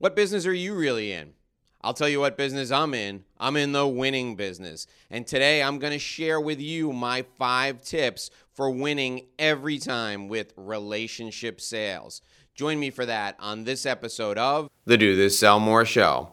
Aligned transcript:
What 0.00 0.14
business 0.14 0.46
are 0.46 0.54
you 0.54 0.76
really 0.76 1.10
in? 1.10 1.32
I'll 1.82 1.92
tell 1.92 2.08
you 2.08 2.20
what 2.20 2.36
business 2.36 2.70
I'm 2.70 2.94
in. 2.94 3.24
I'm 3.36 3.56
in 3.56 3.72
the 3.72 3.84
winning 3.84 4.36
business. 4.36 4.86
And 5.10 5.26
today 5.26 5.60
I'm 5.60 5.80
going 5.80 5.92
to 5.92 5.98
share 5.98 6.40
with 6.40 6.60
you 6.60 6.92
my 6.92 7.24
five 7.36 7.82
tips 7.82 8.30
for 8.52 8.70
winning 8.70 9.26
every 9.40 9.78
time 9.78 10.28
with 10.28 10.52
relationship 10.56 11.60
sales. 11.60 12.22
Join 12.54 12.78
me 12.78 12.90
for 12.90 13.06
that 13.06 13.34
on 13.40 13.64
this 13.64 13.84
episode 13.84 14.38
of 14.38 14.70
the 14.84 14.96
Do 14.96 15.16
This 15.16 15.36
Sell 15.36 15.58
More 15.58 15.84
Show. 15.84 16.30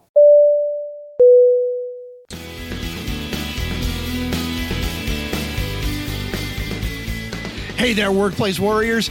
Hey 7.76 7.94
there, 7.94 8.12
workplace 8.12 8.60
warriors. 8.60 9.10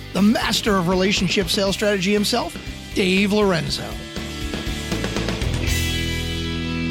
the 0.13 0.21
master 0.21 0.75
of 0.75 0.87
relationship 0.87 1.49
sales 1.49 1.75
strategy 1.75 2.13
himself, 2.13 2.55
Dave 2.93 3.31
Lorenzo. 3.31 3.89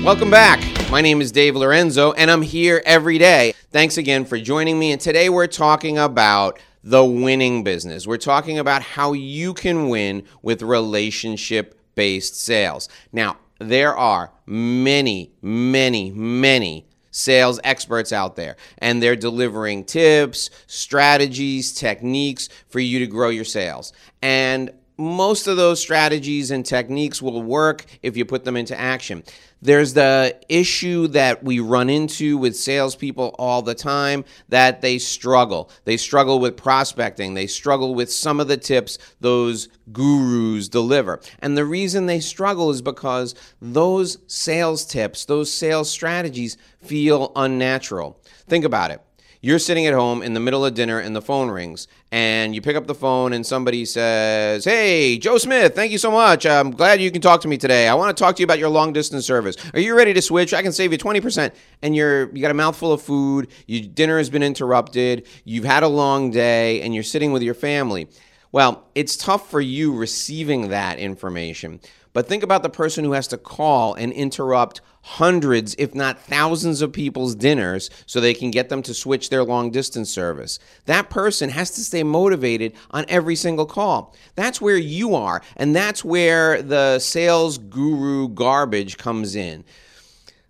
Welcome 0.04 0.30
back. 0.30 0.60
My 0.90 1.02
name 1.02 1.20
is 1.20 1.30
Dave 1.30 1.54
Lorenzo, 1.54 2.12
and 2.12 2.30
I'm 2.30 2.42
here 2.42 2.82
every 2.86 3.18
day. 3.18 3.52
Thanks 3.70 3.98
again 3.98 4.24
for 4.24 4.38
joining 4.38 4.78
me. 4.78 4.92
And 4.92 5.00
today 5.00 5.28
we're 5.28 5.46
talking 5.46 5.98
about 5.98 6.58
the 6.82 7.04
winning 7.04 7.62
business. 7.62 8.06
We're 8.06 8.16
talking 8.16 8.58
about 8.58 8.80
how 8.82 9.12
you 9.12 9.52
can 9.52 9.90
win 9.90 10.24
with 10.40 10.62
relationship 10.62 11.78
based 11.94 12.40
sales. 12.40 12.88
Now, 13.12 13.36
there 13.58 13.94
are 13.94 14.32
many, 14.46 15.32
many, 15.42 16.10
many 16.10 16.86
sales 17.10 17.60
experts 17.64 18.12
out 18.12 18.36
there, 18.36 18.56
and 18.78 19.02
they're 19.02 19.16
delivering 19.16 19.84
tips, 19.84 20.50
strategies, 20.66 21.72
techniques 21.72 22.48
for 22.68 22.80
you 22.80 22.98
to 22.98 23.06
grow 23.06 23.28
your 23.28 23.44
sales. 23.44 23.92
And 24.22 24.70
most 25.00 25.46
of 25.46 25.56
those 25.56 25.80
strategies 25.80 26.50
and 26.50 26.64
techniques 26.64 27.22
will 27.22 27.42
work 27.42 27.86
if 28.02 28.16
you 28.16 28.24
put 28.24 28.44
them 28.44 28.56
into 28.56 28.78
action. 28.78 29.24
There's 29.62 29.94
the 29.94 30.38
issue 30.48 31.06
that 31.08 31.42
we 31.42 31.60
run 31.60 31.90
into 31.90 32.38
with 32.38 32.56
salespeople 32.56 33.34
all 33.38 33.62
the 33.62 33.74
time 33.74 34.24
that 34.48 34.80
they 34.80 34.98
struggle. 34.98 35.70
They 35.84 35.96
struggle 35.96 36.38
with 36.38 36.56
prospecting. 36.56 37.34
They 37.34 37.46
struggle 37.46 37.94
with 37.94 38.12
some 38.12 38.40
of 38.40 38.48
the 38.48 38.56
tips 38.56 38.98
those 39.20 39.68
gurus 39.92 40.68
deliver. 40.68 41.20
And 41.40 41.56
the 41.56 41.64
reason 41.64 42.06
they 42.06 42.20
struggle 42.20 42.70
is 42.70 42.80
because 42.82 43.34
those 43.60 44.18
sales 44.26 44.84
tips, 44.86 45.24
those 45.24 45.52
sales 45.52 45.90
strategies 45.90 46.56
feel 46.82 47.32
unnatural. 47.36 48.20
Think 48.48 48.64
about 48.64 48.90
it. 48.90 49.02
You're 49.42 49.58
sitting 49.58 49.86
at 49.86 49.94
home 49.94 50.22
in 50.22 50.34
the 50.34 50.40
middle 50.40 50.66
of 50.66 50.74
dinner 50.74 50.98
and 50.98 51.16
the 51.16 51.22
phone 51.22 51.48
rings, 51.50 51.88
and 52.12 52.54
you 52.54 52.60
pick 52.60 52.76
up 52.76 52.86
the 52.86 52.94
phone 52.94 53.32
and 53.32 53.46
somebody 53.46 53.86
says, 53.86 54.66
Hey, 54.66 55.16
Joe 55.16 55.38
Smith, 55.38 55.74
thank 55.74 55.92
you 55.92 55.96
so 55.96 56.10
much. 56.10 56.44
I'm 56.44 56.70
glad 56.70 57.00
you 57.00 57.10
can 57.10 57.22
talk 57.22 57.40
to 57.40 57.48
me 57.48 57.56
today. 57.56 57.88
I 57.88 57.94
want 57.94 58.14
to 58.14 58.22
talk 58.22 58.36
to 58.36 58.40
you 58.40 58.44
about 58.44 58.58
your 58.58 58.68
long 58.68 58.92
distance 58.92 59.24
service. 59.24 59.56
Are 59.72 59.80
you 59.80 59.96
ready 59.96 60.12
to 60.12 60.20
switch? 60.20 60.52
I 60.52 60.60
can 60.60 60.72
save 60.72 60.92
you 60.92 60.98
20%. 60.98 61.54
And 61.80 61.96
you're 61.96 62.28
you 62.34 62.42
got 62.42 62.50
a 62.50 62.54
mouthful 62.54 62.92
of 62.92 63.00
food, 63.00 63.48
your 63.66 63.88
dinner 63.88 64.18
has 64.18 64.28
been 64.28 64.42
interrupted, 64.42 65.26
you've 65.44 65.64
had 65.64 65.84
a 65.84 65.88
long 65.88 66.30
day, 66.30 66.82
and 66.82 66.94
you're 66.94 67.02
sitting 67.02 67.32
with 67.32 67.40
your 67.42 67.54
family. 67.54 68.08
Well, 68.52 68.90
it's 68.94 69.16
tough 69.16 69.50
for 69.50 69.62
you 69.62 69.96
receiving 69.96 70.68
that 70.68 70.98
information. 70.98 71.80
But 72.12 72.28
think 72.28 72.42
about 72.42 72.62
the 72.62 72.68
person 72.68 73.04
who 73.04 73.12
has 73.12 73.28
to 73.28 73.38
call 73.38 73.94
and 73.94 74.12
interrupt 74.12 74.82
hundreds, 75.02 75.74
if 75.78 75.94
not 75.94 76.20
thousands, 76.20 76.82
of 76.82 76.92
people's 76.92 77.34
dinners 77.34 77.90
so 78.06 78.20
they 78.20 78.34
can 78.34 78.50
get 78.50 78.68
them 78.68 78.82
to 78.82 78.94
switch 78.94 79.30
their 79.30 79.44
long 79.44 79.70
distance 79.70 80.10
service. 80.10 80.58
That 80.86 81.10
person 81.10 81.50
has 81.50 81.70
to 81.72 81.80
stay 81.80 82.02
motivated 82.02 82.74
on 82.90 83.04
every 83.08 83.36
single 83.36 83.66
call. 83.66 84.14
That's 84.34 84.60
where 84.60 84.76
you 84.76 85.14
are, 85.14 85.42
and 85.56 85.74
that's 85.74 86.04
where 86.04 86.62
the 86.62 86.98
sales 86.98 87.58
guru 87.58 88.28
garbage 88.28 88.98
comes 88.98 89.34
in. 89.34 89.64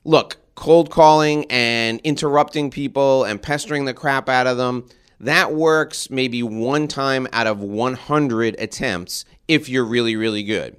Look, 0.04 0.38
cold 0.54 0.90
calling 0.90 1.46
and 1.50 2.00
interrupting 2.04 2.70
people 2.70 3.24
and 3.24 3.40
pestering 3.40 3.84
the 3.84 3.94
crap 3.94 4.28
out 4.28 4.46
of 4.46 4.56
them. 4.56 4.88
That 5.20 5.52
works 5.52 6.10
maybe 6.10 6.42
one 6.42 6.88
time 6.88 7.26
out 7.32 7.46
of 7.46 7.60
100 7.60 8.56
attempts 8.58 9.24
if 9.48 9.68
you're 9.68 9.84
really, 9.84 10.16
really 10.16 10.42
good. 10.42 10.76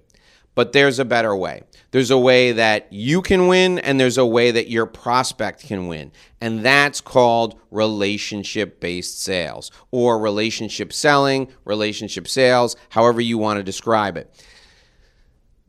But 0.61 0.73
there's 0.73 0.99
a 0.99 1.05
better 1.05 1.35
way. 1.35 1.63
There's 1.89 2.11
a 2.11 2.19
way 2.19 2.51
that 2.51 2.93
you 2.93 3.23
can 3.23 3.47
win, 3.47 3.79
and 3.79 3.99
there's 3.99 4.19
a 4.19 4.25
way 4.27 4.51
that 4.51 4.69
your 4.69 4.85
prospect 4.85 5.65
can 5.65 5.87
win. 5.87 6.11
And 6.39 6.63
that's 6.63 7.01
called 7.01 7.59
relationship 7.71 8.79
based 8.79 9.23
sales 9.23 9.71
or 9.89 10.19
relationship 10.19 10.93
selling, 10.93 11.47
relationship 11.65 12.27
sales, 12.27 12.75
however 12.89 13.21
you 13.21 13.39
want 13.39 13.57
to 13.57 13.63
describe 13.63 14.17
it. 14.17 14.31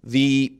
The 0.04 0.58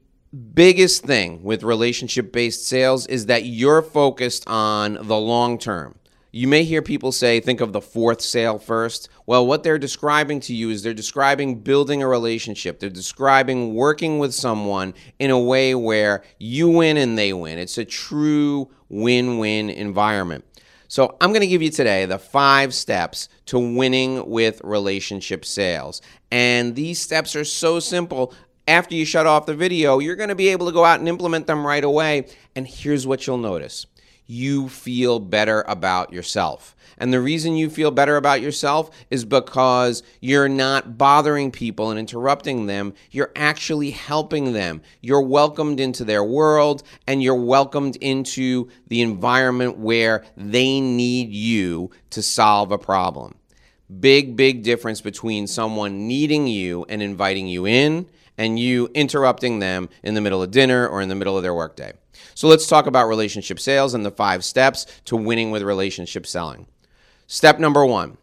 biggest 0.54 1.04
thing 1.04 1.42
with 1.42 1.62
relationship 1.62 2.32
based 2.32 2.66
sales 2.66 3.06
is 3.08 3.26
that 3.26 3.44
you're 3.44 3.82
focused 3.82 4.44
on 4.46 4.94
the 4.94 5.18
long 5.18 5.58
term. 5.58 5.96
You 6.34 6.48
may 6.48 6.64
hear 6.64 6.80
people 6.80 7.12
say, 7.12 7.40
think 7.40 7.60
of 7.60 7.74
the 7.74 7.82
fourth 7.82 8.22
sale 8.22 8.58
first. 8.58 9.10
Well, 9.26 9.46
what 9.46 9.62
they're 9.62 9.78
describing 9.78 10.40
to 10.40 10.54
you 10.54 10.70
is 10.70 10.82
they're 10.82 10.94
describing 10.94 11.56
building 11.56 12.02
a 12.02 12.08
relationship. 12.08 12.80
They're 12.80 12.88
describing 12.88 13.74
working 13.74 14.18
with 14.18 14.32
someone 14.32 14.94
in 15.18 15.30
a 15.30 15.38
way 15.38 15.74
where 15.74 16.24
you 16.38 16.70
win 16.70 16.96
and 16.96 17.18
they 17.18 17.34
win. 17.34 17.58
It's 17.58 17.76
a 17.76 17.84
true 17.84 18.70
win 18.88 19.36
win 19.36 19.68
environment. 19.68 20.46
So, 20.88 21.18
I'm 21.20 21.30
going 21.30 21.42
to 21.42 21.46
give 21.46 21.60
you 21.60 21.70
today 21.70 22.06
the 22.06 22.18
five 22.18 22.72
steps 22.72 23.28
to 23.46 23.58
winning 23.58 24.26
with 24.28 24.62
relationship 24.64 25.44
sales. 25.44 26.00
And 26.30 26.74
these 26.74 26.98
steps 26.98 27.36
are 27.36 27.44
so 27.44 27.78
simple. 27.78 28.32
After 28.66 28.94
you 28.94 29.04
shut 29.04 29.26
off 29.26 29.44
the 29.44 29.54
video, 29.54 29.98
you're 29.98 30.16
going 30.16 30.30
to 30.30 30.34
be 30.34 30.48
able 30.48 30.64
to 30.64 30.72
go 30.72 30.84
out 30.84 30.98
and 30.98 31.08
implement 31.08 31.46
them 31.46 31.66
right 31.66 31.84
away. 31.84 32.28
And 32.56 32.66
here's 32.66 33.06
what 33.06 33.26
you'll 33.26 33.36
notice 33.36 33.84
you 34.26 34.68
feel 34.68 35.18
better 35.18 35.64
about 35.68 36.12
yourself. 36.12 36.74
And 36.98 37.12
the 37.12 37.20
reason 37.20 37.56
you 37.56 37.68
feel 37.68 37.90
better 37.90 38.16
about 38.16 38.40
yourself 38.40 38.90
is 39.10 39.24
because 39.24 40.02
you're 40.20 40.48
not 40.48 40.96
bothering 40.96 41.50
people 41.50 41.90
and 41.90 41.98
interrupting 41.98 42.66
them. 42.66 42.94
You're 43.10 43.32
actually 43.34 43.90
helping 43.90 44.52
them. 44.52 44.82
You're 45.00 45.22
welcomed 45.22 45.80
into 45.80 46.04
their 46.04 46.22
world 46.22 46.82
and 47.06 47.22
you're 47.22 47.34
welcomed 47.34 47.96
into 47.96 48.68
the 48.88 49.02
environment 49.02 49.78
where 49.78 50.24
they 50.36 50.80
need 50.80 51.30
you 51.30 51.90
to 52.10 52.22
solve 52.22 52.72
a 52.72 52.78
problem. 52.78 53.34
Big, 54.00 54.36
big 54.36 54.62
difference 54.62 55.00
between 55.00 55.46
someone 55.46 56.06
needing 56.06 56.46
you 56.46 56.84
and 56.88 57.02
inviting 57.02 57.46
you 57.46 57.66
in 57.66 58.06
and 58.38 58.58
you 58.58 58.88
interrupting 58.94 59.58
them 59.58 59.88
in 60.02 60.14
the 60.14 60.20
middle 60.20 60.42
of 60.42 60.50
dinner 60.50 60.86
or 60.86 61.00
in 61.00 61.08
the 61.08 61.14
middle 61.14 61.36
of 61.36 61.42
their 61.42 61.54
workday. 61.54 61.92
So 62.34 62.48
let's 62.48 62.66
talk 62.66 62.86
about 62.86 63.08
relationship 63.08 63.60
sales 63.60 63.94
and 63.94 64.04
the 64.04 64.10
five 64.10 64.44
steps 64.44 64.86
to 65.06 65.16
winning 65.16 65.50
with 65.50 65.62
relationship 65.62 66.26
selling. 66.26 66.66
Step 67.26 67.58
number 67.58 67.84
one 67.84 68.18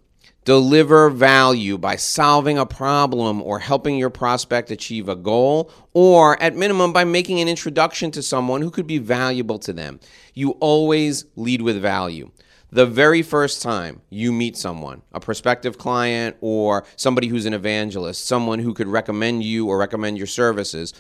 deliver 0.46 1.12
value 1.12 1.78
by 1.78 1.96
solving 1.96 2.58
a 2.58 2.66
problem 2.66 3.40
or 3.42 3.60
helping 3.60 3.98
your 3.98 4.10
prospect 4.10 4.72
achieve 4.72 5.08
a 5.08 5.16
goal, 5.16 5.72
or 5.94 6.42
at 6.42 6.56
minimum 6.56 6.92
by 6.92 7.04
making 7.04 7.40
an 7.40 7.48
introduction 7.48 8.10
to 8.10 8.24
someone 8.24 8.62
who 8.62 8.72
could 8.72 8.88
be 8.88 8.98
valuable 8.98 9.60
to 9.60 9.72
them. 9.72 10.00
You 10.34 10.52
always 10.54 11.26
lead 11.36 11.62
with 11.62 11.80
value. 11.80 12.32
The 12.72 12.86
very 12.86 13.24
first 13.24 13.64
time 13.64 14.02
you 14.12 14.32
meet 14.32 14.56
someone, 14.56 15.02
a 15.12 15.20
prospective 15.20 15.80
client 15.80 16.38
or 16.40 16.86
somebody 16.98 17.28
who's 17.28 17.48
an 17.48 17.54
evangelist, 17.56 18.28
someone 18.28 18.60
who 18.60 18.76
could 18.76 18.88
recommend 18.88 19.44
you 19.44 19.68
or 19.68 19.80
recommend 19.80 20.20
your 20.20 20.28
services, 20.28 20.94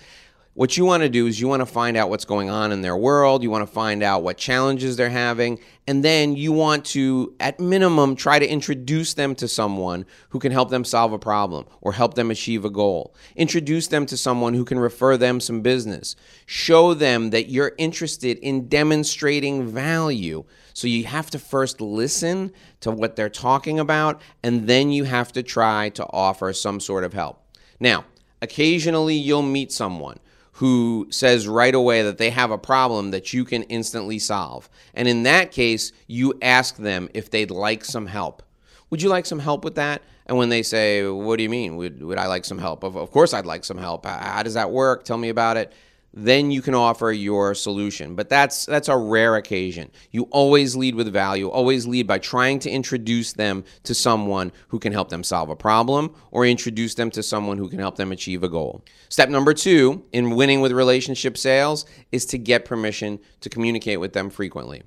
what 0.59 0.75
you 0.75 0.83
want 0.83 1.03
to 1.03 1.07
do 1.07 1.25
is 1.25 1.39
you 1.39 1.47
want 1.47 1.61
to 1.61 1.65
find 1.65 1.95
out 1.95 2.09
what's 2.09 2.25
going 2.25 2.49
on 2.49 2.73
in 2.73 2.81
their 2.81 2.97
world. 2.97 3.43
You 3.43 3.49
want 3.49 3.65
to 3.65 3.73
find 3.73 4.03
out 4.03 4.23
what 4.23 4.35
challenges 4.35 4.97
they're 4.97 5.09
having. 5.09 5.57
And 5.87 6.03
then 6.03 6.35
you 6.35 6.51
want 6.51 6.83
to, 6.87 7.33
at 7.39 7.61
minimum, 7.61 8.17
try 8.17 8.39
to 8.39 8.45
introduce 8.45 9.13
them 9.13 9.35
to 9.35 9.47
someone 9.47 10.05
who 10.31 10.39
can 10.39 10.51
help 10.51 10.69
them 10.69 10.83
solve 10.83 11.13
a 11.13 11.17
problem 11.17 11.65
or 11.79 11.93
help 11.93 12.15
them 12.15 12.29
achieve 12.29 12.65
a 12.65 12.69
goal. 12.69 13.15
Introduce 13.37 13.87
them 13.87 14.05
to 14.07 14.17
someone 14.17 14.53
who 14.53 14.65
can 14.65 14.79
refer 14.79 15.15
them 15.15 15.39
some 15.39 15.61
business. 15.61 16.17
Show 16.45 16.93
them 16.93 17.29
that 17.29 17.49
you're 17.49 17.71
interested 17.77 18.37
in 18.39 18.67
demonstrating 18.67 19.65
value. 19.65 20.43
So 20.73 20.89
you 20.89 21.05
have 21.05 21.29
to 21.29 21.39
first 21.39 21.79
listen 21.79 22.51
to 22.81 22.91
what 22.91 23.15
they're 23.15 23.29
talking 23.29 23.79
about, 23.79 24.21
and 24.43 24.67
then 24.67 24.91
you 24.91 25.05
have 25.05 25.31
to 25.31 25.41
try 25.41 25.87
to 25.91 26.05
offer 26.09 26.51
some 26.51 26.81
sort 26.81 27.05
of 27.05 27.13
help. 27.13 27.41
Now, 27.79 28.03
occasionally 28.41 29.15
you'll 29.15 29.41
meet 29.41 29.71
someone 29.71 30.19
who 30.59 31.07
says 31.09 31.47
right 31.47 31.73
away 31.73 32.01
that 32.01 32.17
they 32.17 32.29
have 32.29 32.51
a 32.51 32.57
problem 32.57 33.11
that 33.11 33.31
you 33.31 33.45
can 33.45 33.63
instantly 33.63 34.19
solve. 34.19 34.69
And 34.93 35.07
in 35.07 35.23
that 35.23 35.53
case, 35.53 35.93
you 36.05 36.33
ask 36.41 36.75
them 36.75 37.07
if 37.13 37.31
they'd 37.31 37.49
like 37.49 37.85
some 37.85 38.07
help. 38.07 38.43
Would 38.89 39.01
you 39.01 39.07
like 39.07 39.25
some 39.25 39.39
help 39.39 39.63
with 39.63 39.75
that? 39.75 40.01
And 40.25 40.37
when 40.37 40.49
they 40.49 40.61
say, 40.61 41.07
What 41.07 41.37
do 41.37 41.43
you 41.43 41.49
mean? 41.49 41.77
Would, 41.77 42.03
would 42.03 42.17
I 42.17 42.27
like 42.27 42.43
some 42.43 42.57
help? 42.57 42.83
Of, 42.83 42.97
of 42.97 43.09
course, 43.09 43.33
I'd 43.33 43.45
like 43.45 43.63
some 43.63 43.77
help. 43.77 44.05
How 44.05 44.43
does 44.43 44.55
that 44.55 44.69
work? 44.69 45.05
Tell 45.05 45.17
me 45.17 45.29
about 45.29 45.55
it 45.55 45.71
then 46.13 46.51
you 46.51 46.61
can 46.61 46.73
offer 46.73 47.11
your 47.11 47.53
solution. 47.53 48.15
But 48.15 48.29
that's 48.29 48.65
that's 48.65 48.87
a 48.87 48.97
rare 48.97 49.35
occasion. 49.35 49.91
You 50.11 50.23
always 50.31 50.75
lead 50.75 50.95
with 50.95 51.11
value, 51.11 51.49
always 51.49 51.85
lead 51.85 52.07
by 52.07 52.17
trying 52.17 52.59
to 52.59 52.69
introduce 52.69 53.33
them 53.33 53.63
to 53.83 53.93
someone 53.93 54.51
who 54.69 54.79
can 54.79 54.91
help 54.91 55.09
them 55.09 55.23
solve 55.23 55.49
a 55.49 55.55
problem 55.55 56.13
or 56.31 56.45
introduce 56.45 56.95
them 56.95 57.11
to 57.11 57.23
someone 57.23 57.57
who 57.57 57.69
can 57.69 57.79
help 57.79 57.97
them 57.97 58.11
achieve 58.11 58.43
a 58.43 58.49
goal. 58.49 58.83
Step 59.09 59.29
number 59.29 59.53
2 59.53 60.05
in 60.11 60.35
winning 60.35 60.61
with 60.61 60.71
relationship 60.71 61.37
sales 61.37 61.85
is 62.11 62.25
to 62.27 62.37
get 62.37 62.65
permission 62.65 63.19
to 63.41 63.49
communicate 63.49 63.99
with 63.99 64.13
them 64.13 64.29
frequently. 64.29 64.83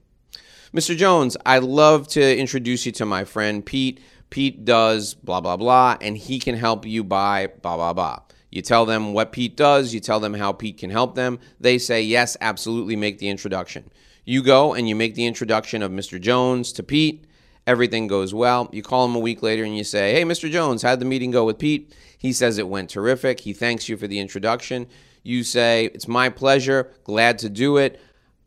Mr. 0.75 0.97
Jones, 0.97 1.37
I'd 1.45 1.63
love 1.63 2.09
to 2.09 2.39
introduce 2.39 2.87
you 2.87 2.93
to 2.93 3.05
my 3.05 3.25
friend 3.25 3.65
Pete. 3.65 4.01
Pete 4.31 4.65
does 4.65 5.15
blah 5.15 5.41
blah 5.41 5.57
blah 5.57 5.99
and 6.01 6.17
he 6.17 6.39
can 6.39 6.57
help 6.57 6.87
you 6.87 7.05
buy 7.05 7.49
blah 7.61 7.77
blah 7.77 7.93
blah. 7.93 8.21
You 8.53 8.61
tell 8.61 8.85
them 8.85 9.15
what 9.15 9.33
Pete 9.33 9.57
does, 9.57 9.95
you 9.95 10.01
tell 10.01 10.21
them 10.21 10.35
how 10.35 10.53
Pete 10.53 10.77
can 10.77 10.91
help 10.91 11.15
them. 11.15 11.41
They 11.59 11.79
say, 11.79 12.03
yes, 12.03 12.37
absolutely, 12.43 12.97
make 12.97 13.19
the 13.19 13.31
introduction. 13.31 13.91
You 14.27 14.43
go 14.43 14.75
and 14.75 14.87
you 14.87 14.95
make 14.95 15.15
the 15.15 15.25
introduction 15.25 15.83
of 15.83 15.91
Mr. 15.91 16.21
Jones 16.21 16.71
to 16.75 16.83
Pete. 16.83 17.25
Everything 17.67 18.09
goes 18.09 18.35
well. 18.35 18.69
You 18.71 18.83
call 18.83 19.07
him 19.07 19.17
a 19.17 19.21
week 19.21 19.43
later 19.43 19.65
and 19.65 19.75
you 19.75 19.85
say, 19.85 20.13
hey, 20.13 20.23
Mr. 20.25 20.51
Jones, 20.51 20.83
how'd 20.83 21.01
the 21.01 21.07
meeting 21.07 21.31
go 21.31 21.47
with 21.47 21.59
Pete? 21.59 21.97
He 22.19 22.31
says 22.31 22.59
it 22.59 22.69
went 22.69 22.91
terrific. 22.91 23.41
He 23.41 23.55
thanks 23.55 23.89
you 23.89 23.97
for 23.97 24.07
the 24.07 24.19
introduction. 24.19 24.87
You 25.23 25.45
say, 25.45 25.87
it's 25.95 26.07
my 26.07 26.29
pleasure, 26.29 26.93
glad 27.05 27.39
to 27.39 27.49
do 27.49 27.79
it. 27.79 28.01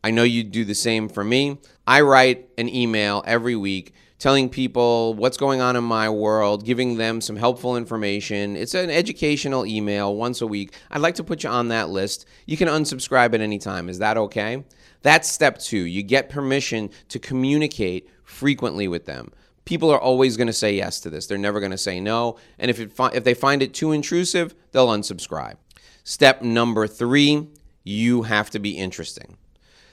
I 0.03 0.11
know 0.11 0.23
you'd 0.23 0.51
do 0.51 0.65
the 0.65 0.75
same 0.75 1.09
for 1.09 1.23
me. 1.23 1.57
I 1.87 2.01
write 2.01 2.47
an 2.59 2.69
email 2.69 3.23
every 3.25 3.55
week 3.55 3.95
telling 4.17 4.49
people 4.49 5.13
what's 5.13 5.37
going 5.37 5.61
on 5.61 5.75
in 5.75 5.83
my 5.83 6.09
world, 6.09 6.65
giving 6.65 6.97
them 6.97 7.21
some 7.21 7.35
helpful 7.35 7.75
information. 7.75 8.55
It's 8.55 8.73
an 8.73 8.89
educational 8.89 9.65
email 9.65 10.15
once 10.15 10.41
a 10.41 10.47
week. 10.47 10.73
I'd 10.89 11.01
like 11.01 11.15
to 11.15 11.23
put 11.23 11.43
you 11.43 11.49
on 11.49 11.67
that 11.67 11.89
list. 11.89 12.25
You 12.45 12.57
can 12.57 12.67
unsubscribe 12.67 13.33
at 13.33 13.41
any 13.41 13.57
time. 13.59 13.89
Is 13.89 13.99
that 13.99 14.17
okay? 14.17 14.63
That's 15.01 15.29
step 15.29 15.59
two. 15.59 15.79
You 15.79 16.01
get 16.01 16.29
permission 16.29 16.89
to 17.09 17.19
communicate 17.19 18.09
frequently 18.23 18.87
with 18.87 19.05
them. 19.05 19.31
People 19.65 19.91
are 19.91 19.99
always 19.99 20.37
going 20.37 20.47
to 20.47 20.53
say 20.53 20.75
yes 20.75 20.99
to 21.01 21.09
this. 21.09 21.27
They're 21.27 21.37
never 21.37 21.59
going 21.59 21.71
to 21.71 21.77
say 21.77 21.99
no. 21.99 22.37
And 22.59 22.69
if, 22.71 22.91
fi- 22.93 23.13
if 23.13 23.23
they 23.23 23.33
find 23.33 23.61
it 23.61 23.73
too 23.73 23.91
intrusive, 23.91 24.55
they'll 24.71 24.87
unsubscribe. 24.87 25.55
Step 26.03 26.41
number 26.41 26.87
three 26.87 27.47
you 27.85 28.23
have 28.23 28.49
to 28.49 28.59
be 28.59 28.71
interesting. 28.71 29.37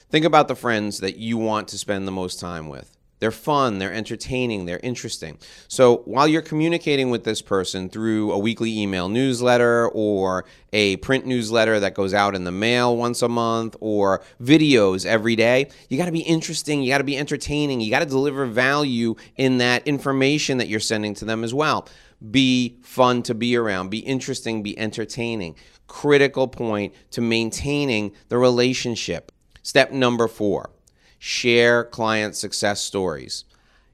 Think 0.09 0.25
about 0.25 0.49
the 0.49 0.55
friends 0.57 1.01
that 1.01 1.17
you 1.17 1.37
want 1.39 1.69
to 1.69 1.79
spend 1.79 2.07
the 2.07 2.13
most 2.13 2.41
time 2.41 2.69
with. 2.69 2.97
They're 3.23 3.31
fun, 3.31 3.79
they're 3.79 3.93
entertaining, 3.93 4.65
they're 4.65 4.81
interesting. 4.83 5.39
So 5.69 5.99
while 6.07 6.27
you're 6.27 6.43
communicating 6.43 7.09
with 7.09 7.23
this 7.23 7.41
person 7.41 7.89
through 7.89 8.33
a 8.33 8.39
weekly 8.39 8.77
email 8.77 9.09
newsletter 9.09 9.87
or 9.91 10.45
a 10.73 10.97
print 10.97 11.25
newsletter 11.25 11.79
that 11.79 11.95
goes 11.95 12.15
out 12.15 12.35
in 12.35 12.43
the 12.43 12.51
mail 12.51 12.97
once 12.97 13.23
a 13.23 13.29
month 13.29 13.77
or 13.79 14.25
videos 14.43 15.07
every 15.07 15.37
day, 15.37 15.71
you 15.89 15.97
got 15.97 16.07
to 16.07 16.11
be 16.11 16.23
interesting, 16.23 16.83
you 16.83 16.91
got 16.91 16.99
to 16.99 17.05
be 17.05 17.17
entertaining, 17.17 17.81
you 17.81 17.93
got 17.93 18.01
to 18.01 18.07
deliver 18.07 18.45
value 18.45 19.15
in 19.37 19.59
that 19.59 19.87
information 19.87 20.59
that 20.59 20.67
you're 20.67 20.81
sending 20.81 21.15
to 21.15 21.25
them 21.25 21.45
as 21.45 21.55
well. 21.55 21.87
Be 22.29 22.77
fun 22.83 23.23
to 23.23 23.37
be 23.37 23.55
around, 23.55 23.91
be 23.91 24.01
interesting, 24.01 24.65
be 24.65 24.77
entertaining. 24.77 25.55
Critical 25.87 26.49
point 26.49 26.93
to 27.13 27.21
maintaining 27.21 28.15
the 28.31 28.39
relationship. 28.39 29.31
Step 29.63 29.93
number 29.93 30.27
four 30.27 30.71
share 31.25 31.85
client 31.85 32.35
success 32.35 32.81
stories. 32.81 33.45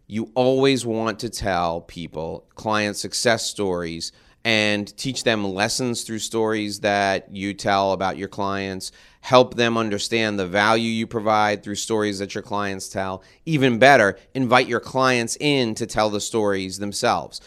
You 0.07 0.33
always 0.35 0.87
want 0.87 1.19
to 1.19 1.29
tell 1.29 1.83
people 1.83 2.47
client 2.55 2.97
success 2.97 3.45
stories 3.45 4.13
and 4.47 4.97
teach 4.97 5.25
them 5.25 5.45
lessons 5.45 6.05
through 6.05 6.21
stories 6.21 6.81
that 6.81 7.31
you 7.31 7.53
tell 7.53 7.93
about 7.93 8.17
your 8.17 8.29
clients. 8.29 8.93
Help 9.21 9.57
them 9.57 9.77
understand 9.77 10.39
the 10.39 10.47
value 10.47 10.91
you 10.91 11.07
provide 11.07 11.63
through 11.63 11.75
stories 11.75 12.19
that 12.19 12.35
your 12.35 12.41
clients 12.41 12.89
tell. 12.89 13.23
Even 13.45 13.79
better, 13.79 14.19
invite 14.33 14.67
your 14.67 14.81
clients 14.81 15.37
in 15.39 15.75
to 15.75 15.87
tell 15.87 16.09
the 16.09 16.23
stories 16.23 16.79
themselves 16.79 17.43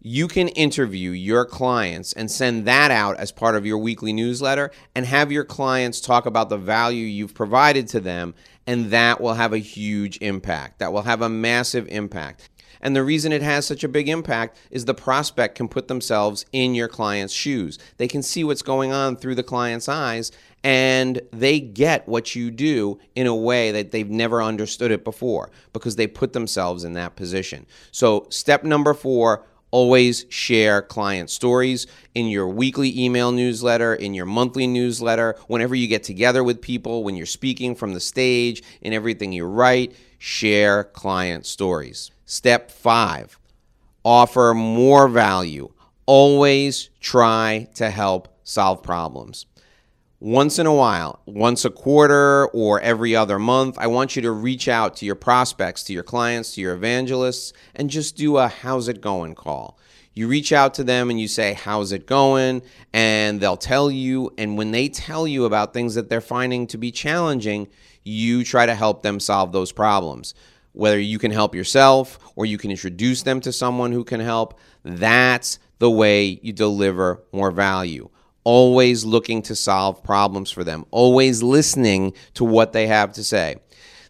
you 0.00 0.28
can 0.28 0.48
interview 0.48 1.10
your 1.10 1.44
clients 1.44 2.12
and 2.12 2.30
send 2.30 2.66
that 2.66 2.90
out 2.90 3.16
as 3.16 3.32
part 3.32 3.56
of 3.56 3.66
your 3.66 3.78
weekly 3.78 4.12
newsletter 4.12 4.70
and 4.94 5.06
have 5.06 5.32
your 5.32 5.44
clients 5.44 6.00
talk 6.00 6.26
about 6.26 6.48
the 6.48 6.58
value 6.58 7.06
you've 7.06 7.34
provided 7.34 7.88
to 7.88 8.00
them, 8.00 8.34
and 8.66 8.90
that 8.90 9.20
will 9.20 9.34
have 9.34 9.52
a 9.52 9.58
huge 9.58 10.18
impact. 10.20 10.78
That 10.78 10.92
will 10.92 11.02
have 11.02 11.22
a 11.22 11.28
massive 11.28 11.88
impact. 11.88 12.48
And 12.80 12.94
the 12.94 13.02
reason 13.02 13.32
it 13.32 13.42
has 13.42 13.66
such 13.66 13.84
a 13.84 13.88
big 13.88 14.08
impact 14.08 14.58
is 14.70 14.84
the 14.84 14.94
prospect 14.94 15.56
can 15.56 15.66
put 15.66 15.88
themselves 15.88 16.44
in 16.52 16.74
your 16.74 16.88
client's 16.88 17.34
shoes. 17.34 17.78
They 17.96 18.06
can 18.06 18.22
see 18.22 18.44
what's 18.44 18.62
going 18.62 18.92
on 18.92 19.16
through 19.16 19.34
the 19.34 19.42
client's 19.42 19.88
eyes 19.88 20.30
and 20.62 21.20
they 21.32 21.60
get 21.60 22.08
what 22.08 22.34
you 22.34 22.50
do 22.50 22.98
in 23.14 23.26
a 23.26 23.34
way 23.34 23.70
that 23.70 23.92
they've 23.92 24.10
never 24.10 24.42
understood 24.42 24.90
it 24.90 25.04
before 25.04 25.50
because 25.72 25.96
they 25.96 26.06
put 26.06 26.32
themselves 26.32 26.82
in 26.82 26.94
that 26.94 27.14
position. 27.14 27.66
So, 27.92 28.26
step 28.30 28.64
number 28.64 28.92
four 28.92 29.44
always 29.70 30.24
share 30.28 30.82
client 30.82 31.30
stories 31.30 31.86
in 32.14 32.26
your 32.28 32.48
weekly 32.48 32.98
email 32.98 33.32
newsletter, 33.32 33.94
in 33.94 34.14
your 34.14 34.26
monthly 34.26 34.66
newsletter, 34.66 35.36
whenever 35.48 35.74
you 35.74 35.86
get 35.86 36.02
together 36.02 36.42
with 36.42 36.60
people, 36.60 37.04
when 37.04 37.16
you're 37.16 37.26
speaking 37.26 37.74
from 37.74 37.92
the 37.92 38.00
stage, 38.00 38.62
in 38.80 38.92
everything 38.92 39.32
you 39.32 39.44
write, 39.44 39.94
share 40.18 40.84
client 40.84 41.46
stories. 41.46 42.10
Step 42.24 42.70
five, 42.70 43.38
offer 44.04 44.54
more 44.54 45.08
value. 45.08 45.72
Always 46.06 46.90
try 47.00 47.68
to 47.74 47.90
help 47.90 48.28
solve 48.44 48.82
problems 48.82 49.46
once 50.18 50.58
in 50.58 50.64
a 50.64 50.74
while, 50.74 51.20
once 51.26 51.66
a 51.66 51.70
quarter 51.70 52.46
or 52.46 52.80
every 52.80 53.14
other 53.14 53.38
month, 53.38 53.76
I 53.78 53.86
want 53.86 54.16
you 54.16 54.22
to 54.22 54.30
reach 54.30 54.66
out 54.66 54.96
to 54.96 55.06
your 55.06 55.14
prospects, 55.14 55.84
to 55.84 55.92
your 55.92 56.02
clients, 56.02 56.54
to 56.54 56.62
your 56.62 56.74
evangelists, 56.74 57.52
and 57.74 57.90
just 57.90 58.16
do 58.16 58.38
a 58.38 58.48
how's 58.48 58.88
it 58.88 59.02
going 59.02 59.34
call. 59.34 59.78
You 60.14 60.26
reach 60.26 60.52
out 60.52 60.72
to 60.74 60.84
them 60.84 61.10
and 61.10 61.20
you 61.20 61.28
say, 61.28 61.52
How's 61.52 61.92
it 61.92 62.06
going? 62.06 62.62
And 62.94 63.40
they'll 63.40 63.58
tell 63.58 63.90
you. 63.90 64.32
And 64.38 64.56
when 64.56 64.70
they 64.70 64.88
tell 64.88 65.28
you 65.28 65.44
about 65.44 65.74
things 65.74 65.94
that 65.96 66.08
they're 66.08 66.22
finding 66.22 66.66
to 66.68 66.78
be 66.78 66.90
challenging, 66.90 67.68
you 68.02 68.42
try 68.42 68.64
to 68.64 68.74
help 68.74 69.02
them 69.02 69.20
solve 69.20 69.52
those 69.52 69.72
problems. 69.72 70.32
Whether 70.72 70.98
you 70.98 71.18
can 71.18 71.30
help 71.30 71.54
yourself 71.54 72.18
or 72.34 72.46
you 72.46 72.56
can 72.56 72.70
introduce 72.70 73.22
them 73.22 73.42
to 73.42 73.52
someone 73.52 73.92
who 73.92 74.04
can 74.04 74.20
help, 74.20 74.58
that's 74.82 75.58
the 75.78 75.90
way 75.90 76.40
you 76.42 76.54
deliver 76.54 77.22
more 77.32 77.50
value 77.50 78.08
always 78.46 79.04
looking 79.04 79.42
to 79.42 79.56
solve 79.56 80.04
problems 80.04 80.52
for 80.52 80.62
them, 80.62 80.86
always 80.92 81.42
listening 81.42 82.12
to 82.32 82.44
what 82.44 82.72
they 82.72 82.86
have 82.86 83.12
to 83.12 83.24
say. 83.24 83.56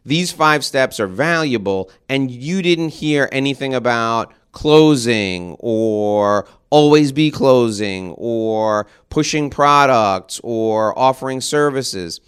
These 0.04 0.30
five 0.30 0.62
steps 0.62 1.00
are 1.00 1.06
valuable, 1.06 1.90
and 2.10 2.30
you 2.30 2.60
didn't 2.60 2.90
hear 2.90 3.30
anything 3.32 3.72
about 3.72 4.34
closing 4.52 5.56
or 5.58 6.46
always 6.68 7.12
be 7.12 7.30
closing 7.30 8.12
or 8.12 8.86
pushing 9.08 9.48
products 9.48 10.38
or 10.44 10.96
offering 10.98 11.40
services. 11.40 12.20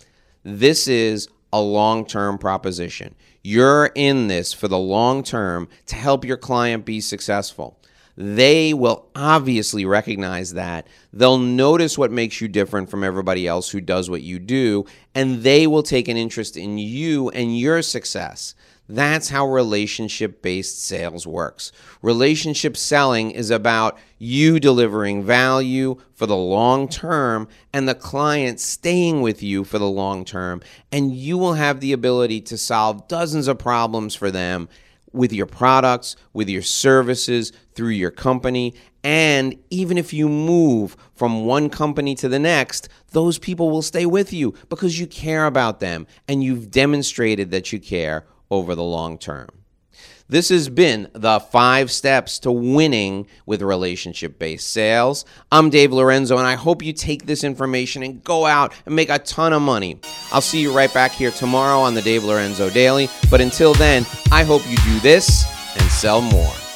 This 0.45 0.89
is 0.89 1.29
a 1.53 1.61
long 1.61 2.07
term 2.07 2.39
proposition. 2.39 3.15
You're 3.45 3.91
in 3.95 4.29
this 4.29 4.55
for 4.55 4.67
the 4.67 4.79
long 4.79 5.23
term 5.23 5.69
to 5.87 5.95
help 5.95 6.25
your 6.25 6.39
client 6.39 6.87
be 6.87 7.03
successful 7.03 7.78
they 8.21 8.75
will 8.75 9.09
obviously 9.15 9.85
recognize 9.85 10.55
that. 10.55 10.89
They'll 11.13 11.39
notice 11.39 11.97
what 11.97 12.11
makes 12.11 12.41
you 12.41 12.49
different 12.49 12.91
from 12.91 13.05
everybody 13.05 13.47
else 13.47 13.71
who 13.71 13.81
does 13.81 14.11
what 14.11 14.23
you 14.23 14.41
do, 14.41 14.87
and 15.15 15.45
they 15.45 15.69
will 15.69 15.85
take 15.85 16.09
an 16.09 16.17
interest 16.17 16.57
in 16.57 16.79
you 16.79 17.31
and 17.31 17.57
your 17.57 17.81
success. 17.81 18.57
That's 18.89 19.29
how 19.29 19.47
relationship 19.47 20.43
based 20.43 20.83
sales 20.83 21.29
works. 21.29 21.71
Relationship 22.03 22.77
selling 22.77 23.31
is 23.31 23.53
about 23.53 23.97
you 24.19 24.59
delivering 24.59 25.23
value 25.23 25.99
for 26.15 26.27
the 26.27 26.35
long 26.35 26.89
term 26.89 27.47
and 27.73 27.89
the 27.89 27.95
client 27.95 28.59
staying 28.59 29.21
with 29.21 29.45
you 29.45 29.63
for 29.63 29.79
the 29.79 29.89
long 29.89 30.25
term. 30.25 30.61
And 30.91 31.15
you 31.15 31.39
will 31.39 31.55
have 31.55 31.79
the 31.79 31.93
ability 31.93 32.41
to 32.41 32.59
solve 32.59 33.07
dozens 33.07 33.47
of 33.47 33.61
problems 33.61 34.17
for 34.17 34.33
them 34.33 34.69
with 35.13 35.33
your 35.33 35.47
products, 35.47 36.17
with 36.33 36.49
your 36.49 36.63
services, 36.63 37.53
through 37.75 37.91
your 37.91 38.11
company. 38.11 38.75
And 39.05 39.57
even 39.71 39.97
if 39.97 40.13
you 40.13 40.29
move 40.29 40.97
from 41.15 41.47
one 41.47 41.71
company 41.71 42.15
to 42.17 42.29
the 42.29 42.39
next, 42.39 42.89
those 43.13 43.39
people 43.39 43.71
will 43.71 43.83
stay 43.83 44.07
with 44.07 44.33
you 44.33 44.55
because 44.69 44.99
you 44.99 45.07
care 45.07 45.47
about 45.47 45.81
them 45.81 46.07
and 46.27 46.43
you've 46.43 46.71
demonstrated 46.71 47.51
that 47.53 47.73
you 47.73 47.79
care 47.81 48.27
over 48.51 48.75
the 48.75 48.83
long 48.83 49.19
term. 49.19 49.49
This 50.31 50.51
has 50.51 50.69
been 50.69 51.09
the 51.15 51.41
five 51.41 51.91
steps 51.91 52.39
to 52.41 52.53
winning 52.53 53.27
with 53.47 53.63
relationship 53.63 54.39
based 54.39 54.69
sales. 54.69 55.25
I'm 55.51 55.71
Dave 55.71 55.91
Lorenzo, 55.91 56.37
and 56.37 56.47
I 56.47 56.55
hope 56.55 56.83
you 56.83 56.93
take 56.93 57.25
this 57.25 57.45
information 57.45 58.03
and 58.03 58.23
go 58.23 58.45
out 58.45 58.75
and 58.85 58.95
make 58.95 59.09
a 59.09 59.19
ton 59.19 59.55
of 59.55 59.63
money. 59.63 60.01
I'll 60.31 60.43
see 60.43 60.61
you 60.61 60.77
right 60.77 60.93
back 60.93 61.13
here 61.13 61.31
tomorrow 61.31 61.81
on 61.81 61.95
the 61.95 62.03
Dave 62.03 62.25
Lorenzo 62.25 62.69
Daily. 62.69 63.09
But 63.31 63.41
until 63.41 63.73
then, 63.73 64.05
I 64.31 64.45
hope 64.45 64.69
you 64.69 64.77
do 64.77 65.01
this 65.01 65.47
and 65.81 65.91
sell 65.91 66.21
more. 66.21 66.68